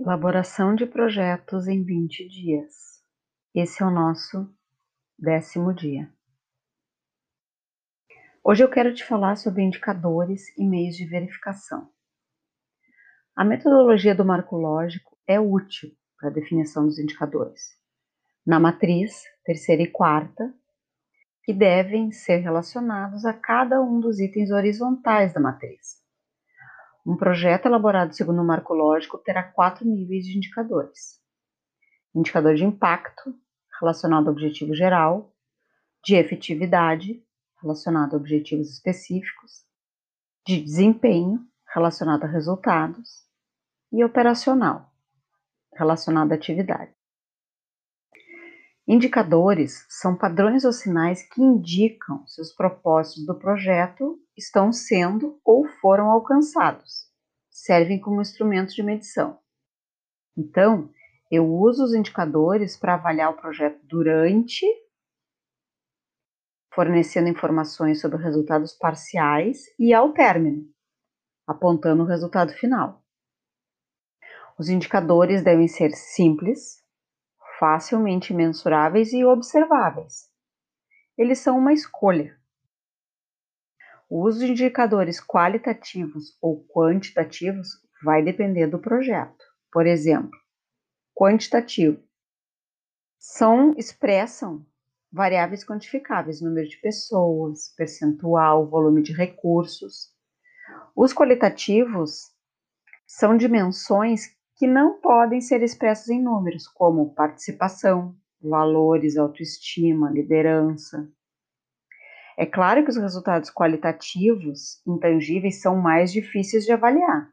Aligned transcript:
Elaboração 0.00 0.76
de 0.76 0.86
projetos 0.86 1.66
em 1.66 1.82
20 1.82 2.28
dias. 2.28 3.02
Esse 3.52 3.82
é 3.82 3.86
o 3.86 3.90
nosso 3.90 4.48
décimo 5.18 5.74
dia. 5.74 6.08
Hoje 8.44 8.62
eu 8.62 8.70
quero 8.70 8.94
te 8.94 9.04
falar 9.04 9.34
sobre 9.34 9.64
indicadores 9.64 10.56
e 10.56 10.64
meios 10.64 10.94
de 10.94 11.04
verificação. 11.04 11.90
A 13.34 13.44
metodologia 13.44 14.14
do 14.14 14.24
marco 14.24 14.56
lógico 14.56 15.18
é 15.26 15.40
útil 15.40 15.90
para 16.16 16.28
a 16.28 16.32
definição 16.32 16.86
dos 16.86 17.00
indicadores. 17.00 17.76
Na 18.46 18.60
matriz, 18.60 19.24
terceira 19.44 19.82
e 19.82 19.90
quarta, 19.90 20.54
que 21.42 21.52
devem 21.52 22.12
ser 22.12 22.36
relacionados 22.36 23.24
a 23.24 23.34
cada 23.34 23.82
um 23.82 23.98
dos 23.98 24.20
itens 24.20 24.52
horizontais 24.52 25.34
da 25.34 25.40
matriz. 25.40 26.07
Um 27.08 27.16
projeto 27.16 27.64
elaborado 27.64 28.14
segundo 28.14 28.42
o 28.42 28.44
marco 28.44 28.74
lógico 28.74 29.16
terá 29.16 29.42
quatro 29.42 29.82
níveis 29.88 30.26
de 30.26 30.36
indicadores: 30.36 31.18
indicador 32.14 32.54
de 32.54 32.66
impacto, 32.66 33.34
relacionado 33.80 34.26
ao 34.26 34.34
objetivo 34.34 34.74
geral, 34.74 35.34
de 36.04 36.16
efetividade, 36.16 37.24
relacionado 37.62 38.12
a 38.12 38.18
objetivos 38.18 38.68
específicos, 38.68 39.64
de 40.46 40.60
desempenho, 40.60 41.40
relacionado 41.74 42.24
a 42.24 42.26
resultados, 42.26 43.26
e 43.90 44.04
operacional, 44.04 44.92
relacionado 45.72 46.32
à 46.32 46.34
atividade. 46.34 46.97
Indicadores 48.90 49.84
são 49.86 50.16
padrões 50.16 50.64
ou 50.64 50.72
sinais 50.72 51.22
que 51.22 51.42
indicam 51.42 52.26
se 52.26 52.40
os 52.40 52.54
propósitos 52.54 53.26
do 53.26 53.38
projeto 53.38 54.18
estão 54.34 54.72
sendo 54.72 55.38
ou 55.44 55.68
foram 55.68 56.10
alcançados. 56.10 57.06
Servem 57.50 58.00
como 58.00 58.22
instrumentos 58.22 58.74
de 58.74 58.82
medição. 58.82 59.38
Então, 60.34 60.90
eu 61.30 61.46
uso 61.46 61.84
os 61.84 61.92
indicadores 61.92 62.78
para 62.78 62.94
avaliar 62.94 63.30
o 63.30 63.36
projeto 63.36 63.78
durante, 63.84 64.64
fornecendo 66.72 67.28
informações 67.28 68.00
sobre 68.00 68.16
resultados 68.16 68.72
parciais 68.72 69.66
e 69.78 69.92
ao 69.92 70.14
término, 70.14 70.66
apontando 71.46 72.04
o 72.04 72.06
resultado 72.06 72.54
final. 72.54 73.04
Os 74.58 74.70
indicadores 74.70 75.44
devem 75.44 75.68
ser 75.68 75.90
simples, 75.90 76.82
facilmente 77.58 78.32
mensuráveis 78.32 79.12
e 79.12 79.24
observáveis. 79.24 80.30
Eles 81.16 81.40
são 81.40 81.58
uma 81.58 81.72
escolha. 81.72 82.38
O 84.08 84.24
uso 84.24 84.38
de 84.38 84.52
indicadores 84.52 85.20
qualitativos 85.20 86.38
ou 86.40 86.64
quantitativos 86.66 87.68
vai 88.02 88.22
depender 88.22 88.68
do 88.68 88.78
projeto. 88.78 89.44
Por 89.72 89.86
exemplo, 89.86 90.38
quantitativo 91.14 92.02
são 93.18 93.74
expressam 93.76 94.64
variáveis 95.10 95.64
quantificáveis, 95.64 96.40
número 96.40 96.68
de 96.68 96.76
pessoas, 96.76 97.74
percentual, 97.76 98.68
volume 98.68 99.02
de 99.02 99.12
recursos. 99.12 100.14
Os 100.94 101.12
qualitativos 101.12 102.30
são 103.06 103.36
dimensões 103.36 104.37
que 104.58 104.66
não 104.66 105.00
podem 105.00 105.40
ser 105.40 105.62
expressos 105.62 106.08
em 106.08 106.20
números, 106.20 106.66
como 106.66 107.14
participação, 107.14 108.16
valores, 108.42 109.16
autoestima, 109.16 110.10
liderança. 110.10 111.08
É 112.36 112.44
claro 112.44 112.82
que 112.82 112.90
os 112.90 112.96
resultados 112.96 113.50
qualitativos, 113.50 114.82
intangíveis, 114.84 115.62
são 115.62 115.76
mais 115.76 116.12
difíceis 116.12 116.64
de 116.64 116.72
avaliar. 116.72 117.30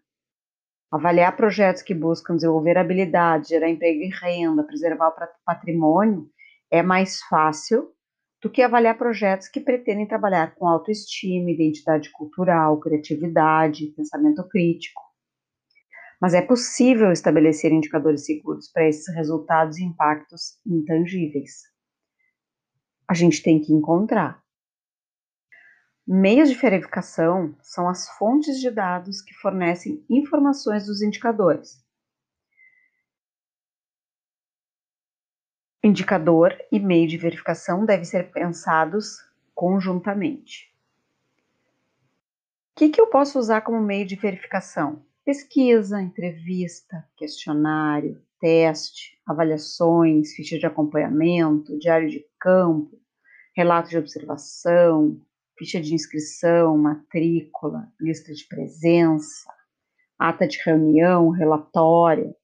Avaliar 0.92 1.36
projetos 1.36 1.82
que 1.82 1.96
buscam 1.96 2.36
desenvolver 2.36 2.78
habilidades, 2.78 3.50
gerar 3.50 3.70
emprego 3.70 4.02
e 4.02 4.10
renda, 4.10 4.64
preservar 4.64 5.10
o 5.10 5.44
patrimônio 5.44 6.30
é 6.72 6.84
mais 6.84 7.22
fácil 7.24 7.92
do 8.42 8.52
que 8.52 8.62
avaliar 8.62 8.98
projetos 8.98 9.48
que 9.48 9.60
pretendem 9.60 10.08
trabalhar 10.08 10.54
com 10.56 10.68
autoestima, 10.68 11.50
identidade 11.50 12.12
cultural, 12.12 12.80
criatividade, 12.80 13.88
pensamento 13.96 14.48
crítico 14.48 15.05
mas 16.22 16.34
é 16.34 16.42
possível 16.42 17.12
estabelecer 17.12 17.72
indicadores 17.72 18.26
seguros 18.26 18.70
para 18.72 18.88
esses 18.88 19.14
resultados 19.14 19.78
e 19.78 19.84
impactos 19.84 20.60
intangíveis. 20.66 21.64
A 23.08 23.14
gente 23.14 23.44
tem 23.44 23.62
que 23.62 23.74
encontrar. 23.74 24.44
Meios 26.08 26.50
de 26.50 26.56
verificação 26.56 27.56
são 27.62 27.90
as 27.90 28.08
fontes 28.18 28.60
de 28.60 28.70
dados 28.70 29.22
que 29.22 29.34
fornecem 29.36 30.06
informações 30.10 30.86
dos 30.86 31.02
indicadores. 31.02 31.84
Indicador 35.84 36.56
e 36.72 36.80
meio 36.80 37.08
de 37.08 37.18
verificação 37.18 37.86
devem 37.86 38.06
ser 38.06 38.32
pensados 38.32 39.18
conjuntamente. 39.54 40.72
O 42.72 42.78
que, 42.78 42.90
que 42.90 43.00
eu 43.00 43.08
posso 43.08 43.40
usar 43.40 43.62
como 43.62 43.80
meio 43.80 44.06
de 44.06 44.16
verificação? 44.16 45.06
Pesquisa, 45.26 46.00
entrevista, 46.00 47.04
questionário, 47.18 48.24
teste, 48.40 49.20
avaliações, 49.26 50.34
ficha 50.36 50.60
de 50.60 50.68
acompanhamento, 50.68 51.78
diário 51.80 52.08
de 52.08 52.24
campo, 52.40 53.02
relato 53.58 53.90
de 53.90 53.98
observação, 53.98 55.20
ficha 55.58 55.82
de 55.82 55.96
inscrição, 55.96 56.78
matrícula, 56.78 57.92
lista 58.00 58.32
de 58.34 58.46
presença, 58.48 59.52
ata 60.20 60.48
de 60.48 60.62
reunião, 60.64 61.30
relatório, 61.32 62.36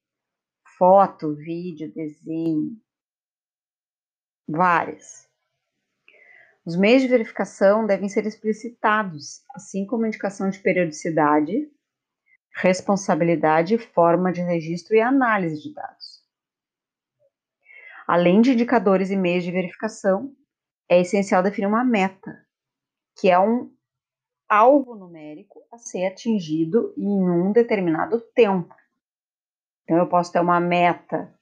foto, 0.78 1.36
vídeo, 1.36 1.94
desenho, 1.94 2.75
várias. 4.47 5.30
Os 6.66 6.75
meios 6.75 7.03
de 7.03 7.08
verificação 7.08 7.86
devem 7.86 8.09
ser 8.09 8.25
explicitados, 8.25 9.44
assim 9.53 9.86
como 9.86 10.06
a 10.06 10.08
indicação 10.08 10.50
de 10.50 10.59
periodicidade, 10.59 11.70
responsabilidade, 12.62 13.78
forma 13.78 14.32
de 14.32 14.42
registro 14.42 14.96
e 14.96 15.02
análise 15.02 15.62
de 15.62 15.74
dados. 15.74 16.22
Além 18.08 18.42
de 18.42 18.52
indicadores 18.52 19.10
e 19.10 19.16
meios 19.16 19.44
de 19.44 19.52
verificação, 19.52 20.36
é 20.88 21.02
essencial 21.02 21.42
definir 21.42 21.68
uma 21.68 21.84
meta, 21.84 22.46
que 23.20 23.30
é 23.30 23.40
um 23.40 23.74
alvo 24.48 24.96
numérico 24.96 25.64
a 25.72 25.78
ser 25.78 26.06
atingido 26.06 26.94
em 26.98 27.08
um 27.08 27.52
determinado 27.52 28.20
tempo. 28.36 28.76
Então, 29.84 29.98
eu 29.98 30.08
posso 30.08 30.32
ter 30.32 30.40
uma 30.40 30.60
meta 30.60 31.34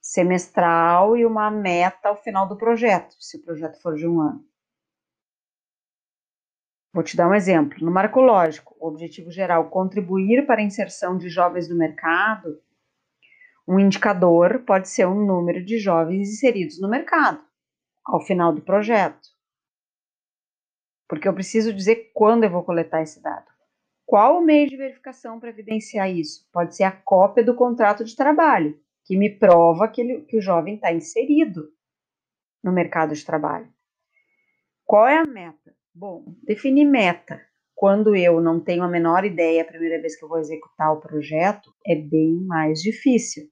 semestral 0.00 1.16
e 1.16 1.24
uma 1.24 1.50
meta 1.50 2.08
ao 2.08 2.16
final 2.16 2.48
do 2.48 2.56
projeto, 2.56 3.14
se 3.20 3.36
o 3.36 3.42
projeto 3.42 3.80
for 3.80 3.94
de 3.94 4.08
um 4.08 4.20
ano. 4.20 4.44
Vou 6.92 7.02
te 7.02 7.16
dar 7.16 7.28
um 7.28 7.34
exemplo. 7.34 7.78
No 7.80 7.90
marco 7.90 8.20
lógico, 8.20 8.76
o 8.78 8.86
objetivo 8.88 9.30
geral 9.30 9.70
contribuir 9.70 10.46
para 10.46 10.60
a 10.60 10.64
inserção 10.64 11.16
de 11.16 11.28
jovens 11.28 11.68
no 11.68 11.76
mercado, 11.76 12.60
um 13.66 13.78
indicador 13.78 14.64
pode 14.66 14.88
ser 14.88 15.06
o 15.06 15.12
um 15.12 15.24
número 15.24 15.64
de 15.64 15.78
jovens 15.78 16.28
inseridos 16.28 16.80
no 16.80 16.88
mercado 16.88 17.42
ao 18.04 18.20
final 18.20 18.52
do 18.52 18.60
projeto. 18.60 19.28
Porque 21.08 21.28
eu 21.28 21.34
preciso 21.34 21.72
dizer 21.72 22.10
quando 22.12 22.44
eu 22.44 22.50
vou 22.50 22.64
coletar 22.64 23.02
esse 23.02 23.22
dado. 23.22 23.50
Qual 24.04 24.38
o 24.38 24.44
meio 24.44 24.68
de 24.68 24.76
verificação 24.76 25.38
para 25.38 25.50
evidenciar 25.50 26.10
isso? 26.10 26.46
Pode 26.52 26.76
ser 26.76 26.84
a 26.84 26.92
cópia 26.92 27.44
do 27.44 27.54
contrato 27.54 28.04
de 28.04 28.16
trabalho, 28.16 28.78
que 29.04 29.16
me 29.16 29.30
prova 29.30 29.88
que, 29.88 30.00
ele, 30.00 30.22
que 30.22 30.36
o 30.36 30.42
jovem 30.42 30.74
está 30.74 30.92
inserido 30.92 31.72
no 32.62 32.72
mercado 32.72 33.14
de 33.14 33.24
trabalho. 33.24 33.72
Qual 34.84 35.06
é 35.06 35.18
a 35.18 35.24
meta? 35.24 35.61
Bom, 35.94 36.24
definir 36.42 36.86
meta 36.86 37.40
quando 37.74 38.16
eu 38.16 38.40
não 38.40 38.58
tenho 38.60 38.82
a 38.82 38.88
menor 38.88 39.24
ideia 39.24 39.62
a 39.62 39.66
primeira 39.66 40.00
vez 40.00 40.16
que 40.16 40.24
eu 40.24 40.28
vou 40.28 40.38
executar 40.38 40.92
o 40.92 41.00
projeto 41.00 41.70
é 41.86 41.94
bem 41.94 42.34
mais 42.46 42.80
difícil. 42.80 43.48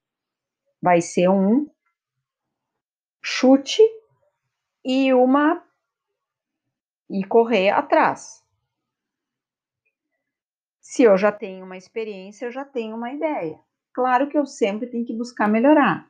Vai 0.83 1.01
ser 1.03 1.29
um 1.29 1.69
chute 3.23 3.83
e 4.85 5.13
uma 5.13 5.63
e 7.11 7.25
correr 7.25 7.71
atrás. 7.71 8.43
Se 10.81 11.03
eu 11.03 11.17
já 11.17 11.31
tenho 11.31 11.65
uma 11.65 11.77
experiência, 11.77 12.47
eu 12.47 12.53
já 12.53 12.65
tenho 12.65 12.97
uma 12.97 13.13
ideia. 13.13 13.61
Claro 13.93 14.29
que 14.29 14.37
eu 14.37 14.45
sempre 14.45 14.89
tenho 14.89 15.05
que 15.05 15.17
buscar 15.17 15.47
melhorar. 15.47 16.10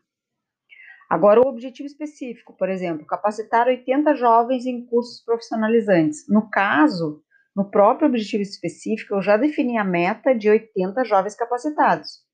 Agora, 1.11 1.41
o 1.41 1.49
objetivo 1.49 1.89
específico, 1.89 2.57
por 2.57 2.69
exemplo, 2.69 3.05
capacitar 3.05 3.67
80 3.67 4.15
jovens 4.15 4.65
em 4.65 4.87
cursos 4.87 5.21
profissionalizantes. 5.25 6.25
No 6.29 6.49
caso, 6.49 7.21
no 7.55 7.69
próprio 7.69 8.07
objetivo 8.07 8.45
específico, 8.45 9.17
eu 9.17 9.21
já 9.21 9.37
defini 9.37 9.77
a 9.77 9.83
meta 9.83 10.33
de 10.33 10.49
80 10.49 11.05
jovens 11.05 11.35
capacitados. 11.35 12.25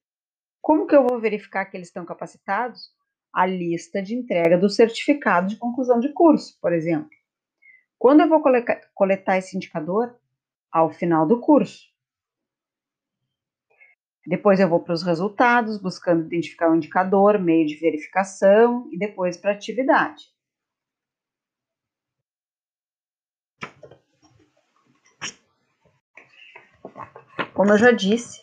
Como 0.61 0.87
que 0.87 0.95
eu 0.95 1.07
vou 1.07 1.19
verificar 1.19 1.65
que 1.65 1.75
eles 1.75 1.89
estão 1.89 2.05
capacitados? 2.05 2.91
A 3.33 3.47
lista 3.47 4.03
de 4.03 4.15
entrega 4.15 4.59
do 4.59 4.69
certificado 4.69 5.47
de 5.47 5.57
conclusão 5.57 5.99
de 5.99 6.13
curso, 6.13 6.59
por 6.61 6.75
exemplo. 6.75 7.09
Quando 7.99 8.21
eu 8.21 8.29
vou 8.29 8.43
coletar 8.95 9.39
esse 9.39 9.57
indicador? 9.57 10.15
Ao 10.71 10.93
final 10.93 11.27
do 11.27 11.41
curso. 11.41 11.96
Depois 14.27 14.59
eu 14.59 14.69
vou 14.69 14.81
para 14.81 14.93
os 14.93 15.05
resultados, 15.05 15.81
buscando 15.81 16.27
identificar 16.27 16.69
o 16.69 16.75
indicador, 16.75 17.39
meio 17.39 17.65
de 17.65 17.77
verificação 17.77 18.89
e 18.91 18.99
depois 18.99 19.37
para 19.37 19.53
atividade. 19.53 20.25
Como 27.55 27.71
eu 27.71 27.79
já 27.79 27.93
disse, 27.93 28.43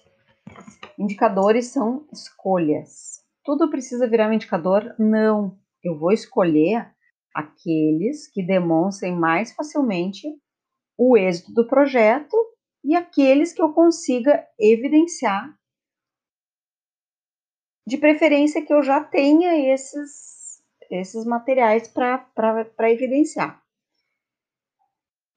indicadores 0.97 1.67
são 1.67 2.07
escolhas. 2.13 3.21
Tudo 3.43 3.69
precisa 3.69 4.07
virar 4.07 4.29
um 4.29 4.33
indicador? 4.33 4.95
Não. 4.97 5.59
Eu 5.83 5.99
vou 5.99 6.13
escolher 6.13 6.89
aqueles 7.35 8.31
que 8.31 8.41
demonstrem 8.41 9.13
mais 9.13 9.53
facilmente 9.53 10.27
o 10.97 11.17
êxito 11.17 11.53
do 11.53 11.67
projeto 11.67 12.37
e 12.85 12.95
aqueles 12.95 13.51
que 13.51 13.61
eu 13.61 13.73
consiga 13.73 14.47
evidenciar 14.57 15.53
de 17.85 17.97
preferência 17.97 18.65
que 18.65 18.73
eu 18.73 18.81
já 18.81 19.03
tenha 19.03 19.73
esses, 19.73 20.63
esses 20.89 21.25
materiais 21.25 21.87
para 21.87 22.91
evidenciar. 22.91 23.61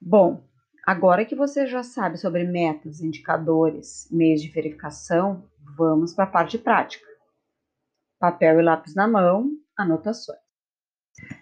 Bom, 0.00 0.44
agora 0.86 1.24
que 1.24 1.34
você 1.34 1.66
já 1.66 1.82
sabe 1.82 2.16
sobre 2.16 2.44
metas, 2.44 3.00
indicadores, 3.00 4.08
meios 4.10 4.40
de 4.40 4.48
verificação, 4.48 5.50
vamos 5.76 6.14
para 6.14 6.24
a 6.24 6.30
parte 6.30 6.58
prática. 6.58 7.06
Papel 8.18 8.60
e 8.60 8.62
lápis 8.62 8.94
na 8.94 9.08
mão, 9.08 9.50
anotações. 9.76 10.38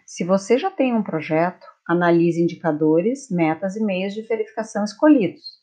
Se 0.07 0.25
você 0.25 0.57
já 0.57 0.71
tem 0.71 0.95
um 0.95 1.03
projeto, 1.03 1.67
analise 1.87 2.41
indicadores, 2.41 3.29
metas 3.31 3.77
e 3.77 3.85
meios 3.85 4.15
de 4.15 4.23
verificação 4.23 4.85
escolhidos. 4.85 5.63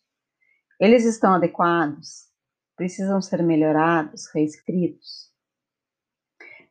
Eles 0.80 1.06
estão 1.06 1.34
adequados? 1.34 2.30
Precisam 2.76 3.22
ser 3.22 3.44
melhorados, 3.44 4.28
reescritos? 4.34 5.31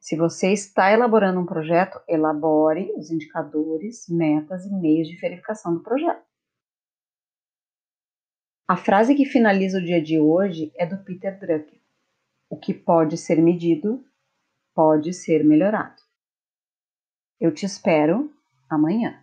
Se 0.01 0.17
você 0.17 0.51
está 0.51 0.91
elaborando 0.91 1.39
um 1.39 1.47
projeto, 1.47 2.01
elabore 2.09 2.91
os 2.97 3.11
indicadores, 3.11 4.09
metas 4.09 4.65
e 4.65 4.71
meios 4.71 5.07
de 5.07 5.17
verificação 5.17 5.75
do 5.75 5.83
projeto. 5.83 6.25
A 8.67 8.77
frase 8.77 9.15
que 9.15 9.27
finaliza 9.27 9.79
o 9.79 9.85
dia 9.85 10.03
de 10.03 10.19
hoje 10.19 10.73
é 10.77 10.87
do 10.87 10.97
Peter 11.05 11.39
Drucker. 11.39 11.79
O 12.49 12.57
que 12.57 12.73
pode 12.73 13.19
ser 13.19 13.43
medido 13.43 14.03
pode 14.75 15.13
ser 15.13 15.45
melhorado. 15.45 16.01
Eu 17.39 17.53
te 17.53 17.67
espero 17.67 18.33
amanhã. 18.71 19.23